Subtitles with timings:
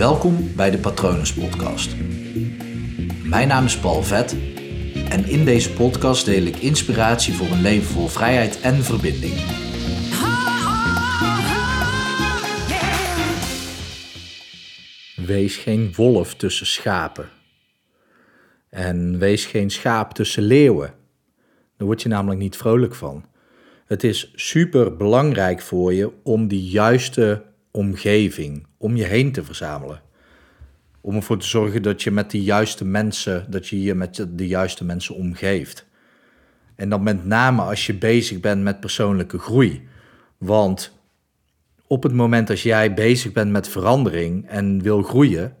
[0.00, 1.96] Welkom bij de Patronus Podcast.
[3.24, 4.36] Mijn naam is Paul Vet
[5.08, 9.34] en in deze podcast deel ik inspiratie voor een leven vol vrijheid en verbinding.
[15.26, 17.28] Wees geen wolf tussen schapen.
[18.70, 20.94] En wees geen schaap tussen leeuwen.
[21.76, 23.24] Daar word je namelijk niet vrolijk van.
[23.86, 30.02] Het is super belangrijk voor je om die juiste omgeving om je heen te verzamelen.
[31.00, 34.46] Om ervoor te zorgen dat je met de juiste mensen, dat je je met de
[34.46, 35.86] juiste mensen omgeeft.
[36.74, 39.88] En dan met name als je bezig bent met persoonlijke groei.
[40.38, 40.98] Want
[41.86, 45.56] op het moment als jij bezig bent met verandering en wil groeien,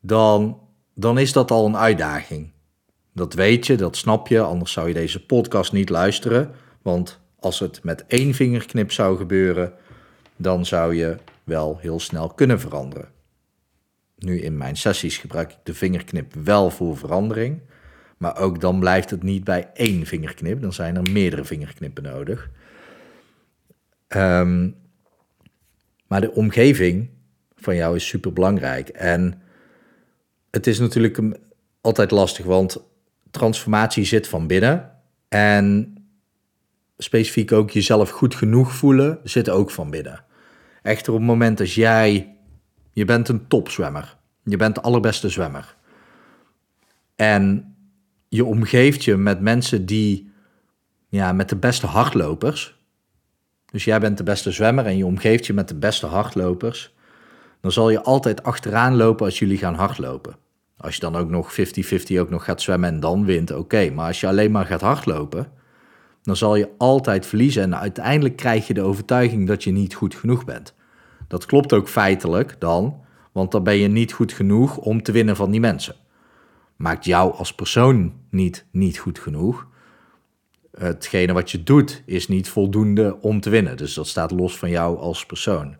[0.00, 0.60] dan,
[0.94, 2.52] dan is dat al een uitdaging.
[3.12, 6.50] Dat weet je, dat snap je, anders zou je deze podcast niet luisteren.
[6.82, 9.72] Want als het met één vingerknip zou gebeuren,
[10.36, 13.08] dan zou je wel heel snel kunnen veranderen.
[14.16, 17.60] Nu in mijn sessies gebruik ik de vingerknip wel voor verandering,
[18.16, 22.50] maar ook dan blijft het niet bij één vingerknip, dan zijn er meerdere vingerknippen nodig.
[24.08, 24.76] Um,
[26.06, 27.10] maar de omgeving
[27.56, 28.88] van jou is super belangrijk.
[28.88, 29.42] En
[30.50, 31.38] het is natuurlijk
[31.80, 32.84] altijd lastig, want
[33.30, 34.90] transformatie zit van binnen.
[35.28, 35.94] En
[36.98, 40.24] specifiek ook jezelf goed genoeg voelen zit ook van binnen.
[40.86, 42.36] Echter op het moment dat jij,
[42.92, 45.76] je bent een topzwemmer, je bent de allerbeste zwemmer.
[47.16, 47.74] En
[48.28, 50.32] je omgeeft je met mensen die,
[51.08, 52.84] ja, met de beste hardlopers.
[53.70, 56.94] Dus jij bent de beste zwemmer en je omgeeft je met de beste hardlopers.
[57.60, 60.36] Dan zal je altijd achteraan lopen als jullie gaan hardlopen.
[60.76, 63.90] Als je dan ook nog 50-50 ook nog gaat zwemmen en dan wint, oké.
[63.90, 65.52] Maar als je alleen maar gaat hardlopen,
[66.26, 67.62] dan zal je altijd verliezen.
[67.62, 70.74] En uiteindelijk krijg je de overtuiging dat je niet goed genoeg bent.
[71.28, 73.00] Dat klopt ook feitelijk dan,
[73.32, 75.94] want dan ben je niet goed genoeg om te winnen van die mensen.
[76.76, 79.66] Maakt jou als persoon niet, niet goed genoeg.
[80.78, 83.76] Hetgene wat je doet is niet voldoende om te winnen.
[83.76, 85.76] Dus dat staat los van jou als persoon.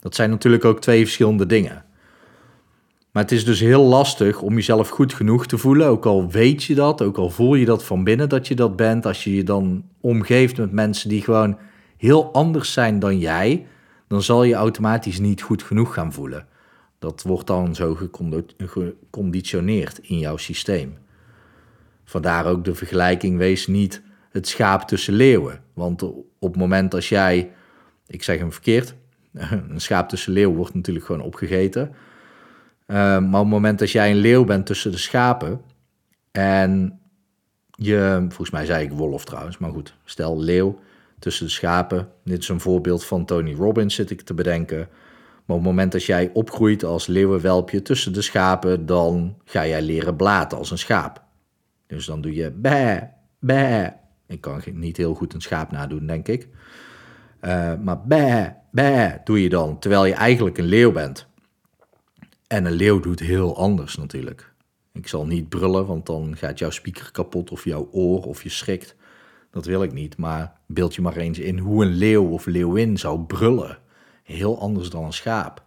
[0.00, 1.84] Dat zijn natuurlijk ook twee verschillende dingen.
[3.16, 6.64] Maar het is dus heel lastig om jezelf goed genoeg te voelen, ook al weet
[6.64, 9.34] je dat, ook al voel je dat van binnen dat je dat bent, als je
[9.34, 11.58] je dan omgeeft met mensen die gewoon
[11.96, 13.66] heel anders zijn dan jij,
[14.08, 16.46] dan zal je automatisch niet goed genoeg gaan voelen.
[16.98, 17.98] Dat wordt dan zo
[18.58, 20.98] geconditioneerd in jouw systeem.
[22.04, 25.60] Vandaar ook de vergelijking, wees niet het schaap tussen leeuwen.
[25.74, 26.02] Want
[26.38, 27.50] op het moment als jij,
[28.06, 28.94] ik zeg hem verkeerd,
[29.32, 31.94] een schaap tussen leeuwen wordt natuurlijk gewoon opgegeten.
[32.86, 35.60] Uh, maar op het moment dat jij een leeuw bent tussen de schapen
[36.30, 37.00] en
[37.70, 40.78] je, volgens mij zei ik wolf trouwens, maar goed, stel leeuw
[41.18, 42.08] tussen de schapen.
[42.24, 44.78] Dit is een voorbeeld van Tony Robbins, zit ik te bedenken.
[45.44, 49.82] Maar op het moment dat jij opgroeit als leeuwenwelpje tussen de schapen, dan ga jij
[49.82, 51.22] leren blaten als een schaap.
[51.86, 53.00] Dus dan doe je bè,
[53.38, 53.90] bè.
[54.26, 56.48] Ik kan niet heel goed een schaap nadoen, denk ik.
[57.40, 61.26] Uh, maar bè, bè doe je dan, terwijl je eigenlijk een leeuw bent.
[62.46, 64.52] En een leeuw doet heel anders natuurlijk.
[64.92, 68.48] Ik zal niet brullen, want dan gaat jouw speaker kapot of jouw oor of je
[68.48, 68.96] schrikt.
[69.50, 72.98] Dat wil ik niet, maar beeld je maar eens in hoe een leeuw of leeuwin
[72.98, 73.78] zou brullen.
[74.22, 75.64] Heel anders dan een schaap.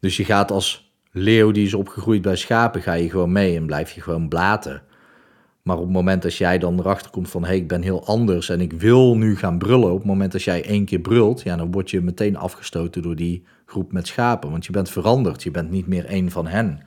[0.00, 3.66] Dus je gaat als leeuw die is opgegroeid bij schapen, ga je gewoon mee en
[3.66, 4.82] blijf je gewoon blaten.
[5.62, 8.06] Maar op het moment dat jij dan erachter komt van hé, hey, ik ben heel
[8.06, 11.42] anders en ik wil nu gaan brullen, op het moment dat jij één keer brult,
[11.42, 14.50] ja, dan word je meteen afgestoten door die groep met schapen.
[14.50, 16.82] Want je bent veranderd, je bent niet meer één van hen.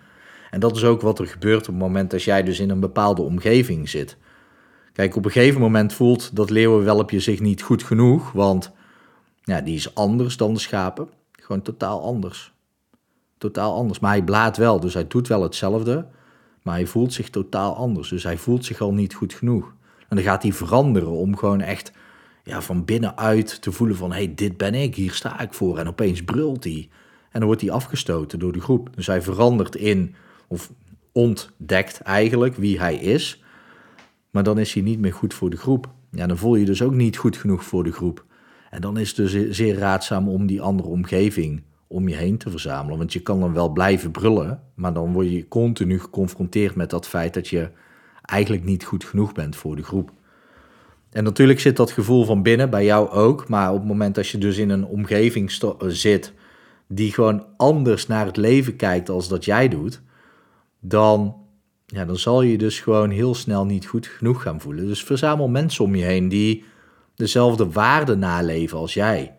[0.50, 2.80] En dat is ook wat er gebeurt op het moment dat jij dus in een
[2.80, 4.18] bepaalde omgeving zit.
[4.94, 8.72] Kijk, op een gegeven moment voelt dat leeuwenwelpje zich niet goed genoeg, want
[9.44, 11.10] ja, die is anders dan de schapen.
[11.32, 12.54] Gewoon totaal anders.
[13.38, 14.00] Totaal anders.
[14.00, 16.08] Maar hij blaat wel, dus hij doet wel hetzelfde.
[16.62, 18.10] Maar hij voelt zich totaal anders.
[18.10, 19.74] Dus hij voelt zich al niet goed genoeg.
[20.08, 21.92] En dan gaat hij veranderen om gewoon echt
[22.44, 24.12] ja, van binnenuit te voelen van...
[24.12, 25.78] hé, hey, dit ben ik, hier sta ik voor.
[25.78, 26.90] En opeens brult hij.
[27.32, 28.90] En dan wordt hij afgestoten door de groep.
[28.96, 30.16] Dus hij verandert in,
[30.48, 30.72] of
[31.12, 33.44] ontdekt eigenlijk wie hij is.
[34.32, 35.90] Maar dan is hij niet meer goed voor de groep.
[36.12, 38.26] Ja, dan voel je dus ook niet goed genoeg voor de groep.
[38.70, 42.50] En dan is het dus zeer raadzaam om die andere omgeving om je heen te
[42.50, 42.98] verzamelen.
[42.98, 47.08] Want je kan dan wel blijven brullen, maar dan word je continu geconfronteerd met dat
[47.08, 47.70] feit dat je
[48.22, 50.12] eigenlijk niet goed genoeg bent voor de groep.
[51.12, 54.28] En natuurlijk zit dat gevoel van binnen bij jou ook, maar op het moment dat
[54.28, 56.34] je dus in een omgeving zit
[56.88, 60.02] die gewoon anders naar het leven kijkt als dat jij doet,
[60.80, 61.36] dan,
[61.86, 64.88] ja, dan zal je dus gewoon heel snel niet goed genoeg gaan voelen.
[64.88, 66.64] Dus verzamel mensen om je heen die
[67.16, 69.36] dezelfde waarden naleven als jij.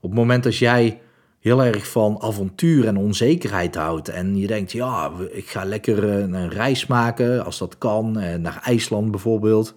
[0.00, 1.00] Op het moment dat jij
[1.40, 4.08] heel erg van avontuur en onzekerheid houdt.
[4.08, 8.38] En je denkt, ja, ik ga lekker eh, een reis maken, als dat kan, eh,
[8.38, 9.74] naar IJsland bijvoorbeeld.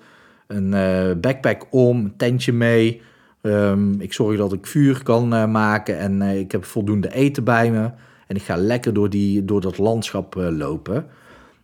[0.53, 3.01] Een uh, backpack om, tentje mee.
[3.41, 7.91] Um, ik zorg dat ik vuur kan maken en ik heb voldoende eten bij me.
[8.27, 11.05] En ik ga lekker door, die, door dat landschap lopen.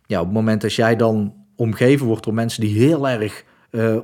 [0.06, 3.44] Ja, op het moment dat jij dan omgeven wordt door mensen die heel erg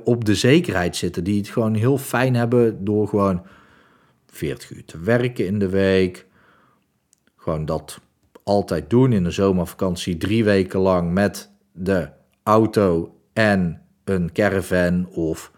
[0.03, 3.41] op de zekerheid zitten, die het gewoon heel fijn hebben door gewoon
[4.37, 6.25] 40 uur te werken in de week.
[7.35, 7.99] Gewoon dat
[8.43, 12.09] altijd doen in de zomervakantie, drie weken lang met de
[12.43, 15.51] auto en een caravan of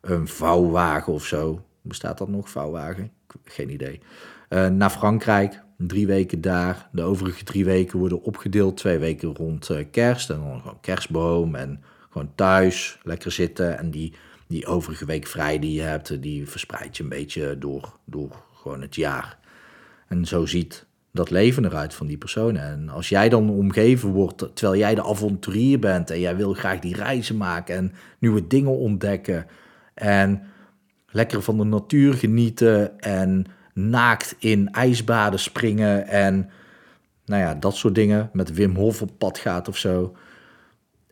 [0.00, 1.64] een vouwwagen of zo.
[1.82, 3.10] Bestaat dat nog, vouwwagen?
[3.44, 4.00] Geen idee.
[4.48, 6.88] Uh, naar Frankrijk, drie weken daar.
[6.92, 8.76] De overige drie weken worden opgedeeld.
[8.76, 13.78] Twee weken rond uh, kerst en dan gewoon kerstboom en gewoon thuis lekker zitten.
[13.78, 14.14] En die
[14.46, 18.80] die overige week vrij die je hebt, die verspreid je een beetje door, door gewoon
[18.80, 19.38] het jaar.
[20.08, 22.62] En zo ziet dat leven eruit van die personen.
[22.62, 26.78] En als jij dan omgeven wordt, terwijl jij de avonturier bent en jij wil graag
[26.78, 29.46] die reizen maken en nieuwe dingen ontdekken
[29.94, 30.42] en
[31.06, 36.50] lekker van de natuur genieten en naakt in ijsbaden springen en
[37.24, 40.14] nou ja, dat soort dingen, met Wim Hof op pad gaat of zo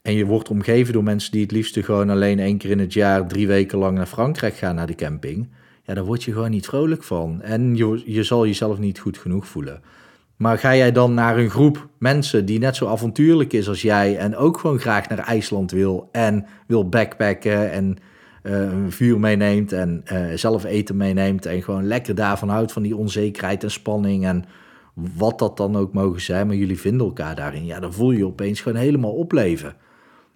[0.02, 2.93] en je wordt omgeven door mensen die het liefst gewoon alleen één keer in het
[2.93, 5.49] jaar drie weken lang naar Frankrijk gaan naar de camping.
[5.82, 7.43] Ja, daar word je gewoon niet vrolijk van.
[7.43, 9.82] En je, je zal jezelf niet goed genoeg voelen.
[10.37, 14.17] Maar ga jij dan naar een groep mensen die net zo avontuurlijk is als jij
[14.17, 17.96] en ook gewoon graag naar IJsland wil en wil backpacken en
[18.43, 22.82] uh, een vuur meeneemt en uh, zelf eten meeneemt en gewoon lekker daarvan houdt van
[22.82, 24.44] die onzekerheid en spanning en
[24.94, 27.64] wat dat dan ook mogen zijn, maar jullie vinden elkaar daarin.
[27.64, 29.75] Ja, dan voel je je opeens gewoon helemaal opleven.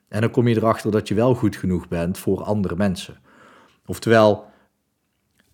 [0.09, 3.17] En dan kom je erachter dat je wel goed genoeg bent voor andere mensen.
[3.87, 4.45] Oftewel,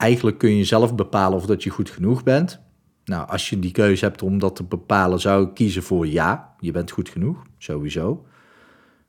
[0.02, 2.60] eigenlijk kun je zelf bepalen of dat je goed genoeg bent.
[3.04, 6.54] Nou, als je die keuze hebt om dat te bepalen, zou ik kiezen voor ja,
[6.58, 8.26] je bent goed genoeg, sowieso.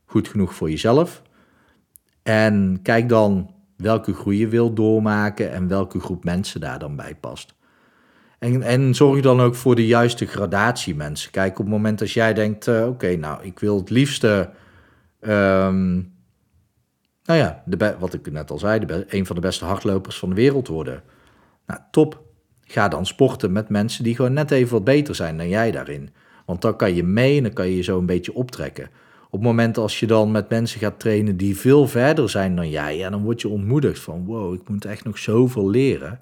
[0.05, 1.21] Goed genoeg voor jezelf.
[2.23, 7.15] En kijk dan welke groei je wilt doormaken en welke groep mensen daar dan bij
[7.15, 7.53] past.
[8.39, 11.31] En, en zorg dan ook voor de juiste gradatie mensen.
[11.31, 14.49] Kijk, op het moment als jij denkt, uh, oké, nou, ik wil het liefste
[15.27, 16.13] Um,
[17.23, 17.63] nou ja,
[17.99, 21.03] wat ik net al zei, een van de beste hardlopers van de wereld worden.
[21.65, 22.21] Nou, top.
[22.61, 26.09] Ga dan sporten met mensen die gewoon net even wat beter zijn dan jij daarin.
[26.45, 28.89] Want dan kan je mee en dan kan je je zo een beetje optrekken.
[29.25, 32.69] Op het moment als je dan met mensen gaat trainen die veel verder zijn dan
[32.69, 36.19] jij, ja, dan word je ontmoedigd van wow, ik moet echt nog zoveel leren.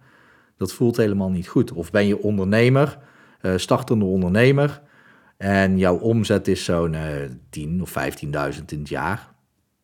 [0.58, 1.72] Dat voelt helemaal niet goed.
[1.72, 2.98] Of ben je ondernemer,
[3.42, 4.82] uh, startende ondernemer,
[5.38, 7.02] en jouw omzet is zo'n uh,
[7.50, 9.34] 10 of 15.000 in het jaar.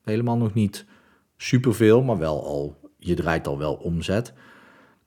[0.03, 0.85] Helemaal nog niet
[1.37, 4.33] superveel, maar wel al, je draait al wel omzet.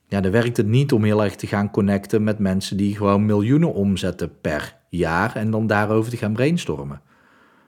[0.07, 3.25] Ja, dan werkt het niet om heel erg te gaan connecten met mensen die gewoon
[3.25, 7.01] miljoenen omzetten per jaar en dan daarover te gaan brainstormen.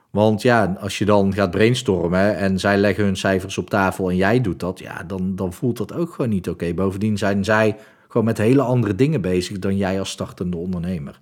[0.10, 4.16] Want ja, als je dan gaat brainstormen en zij leggen hun cijfers op tafel en
[4.16, 6.74] jij doet dat, ja, dan, dan voelt dat ook gewoon niet oké.
[6.74, 7.78] Bovendien zijn zij
[8.08, 11.20] gewoon met hele andere dingen bezig dan jij als startende ondernemer.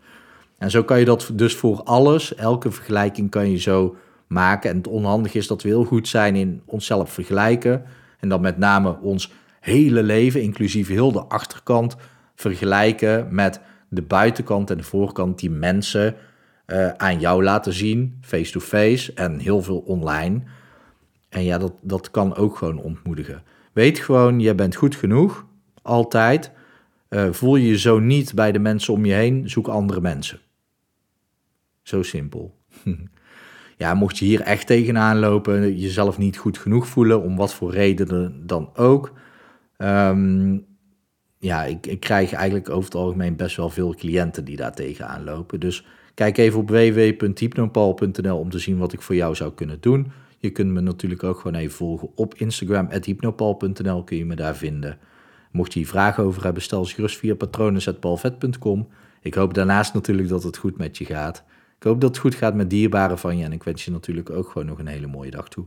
[0.57, 3.95] En zo kan je dat dus voor alles, elke vergelijking kan je zo
[4.31, 4.69] maken.
[4.69, 7.83] En het onhandig is dat we heel goed zijn in onszelf vergelijken.
[8.19, 11.95] En dan met name ons hele leven, inclusief heel de achterkant,
[12.35, 16.15] vergelijken met de buitenkant en de voorkant die mensen
[16.67, 20.41] uh, aan jou laten zien, face-to-face en heel veel online.
[21.29, 23.43] En ja, dat, dat kan ook gewoon ontmoedigen.
[23.73, 25.45] Weet gewoon, je bent goed genoeg,
[25.81, 26.51] altijd.
[27.09, 30.39] Uh, voel je je zo niet bij de mensen om je heen, zoek andere mensen.
[31.81, 32.57] Zo simpel.
[33.81, 37.71] ja, mocht je hier echt tegenaan lopen, jezelf niet goed genoeg voelen, om wat voor
[37.71, 39.13] redenen dan ook.
[39.77, 40.57] Ehm,
[41.37, 45.23] ja, ik, ik, krijg eigenlijk over het algemeen best wel veel cliënten die daar tegenaan
[45.23, 45.59] lopen.
[45.59, 50.11] Dus kijk even op www.hypnopal.nl om te zien wat ik voor jou zou kunnen doen.
[50.37, 54.55] Je kunt me natuurlijk ook gewoon even volgen op Instagram, hypnopal.nl kun je me daar
[54.55, 54.97] vinden.
[55.51, 58.87] Mocht je hier vragen over hebben, stel ze gerust via patronen.palvet.com.
[59.21, 61.43] Ik hoop daarnaast natuurlijk dat het goed met je gaat.
[61.81, 64.29] Ik hoop dat het goed gaat met dierbaren van je en ik wens je natuurlijk
[64.29, 65.65] ook gewoon nog een hele mooie dag toe.